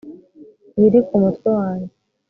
[0.79, 1.93] biri ku mutwe wanjye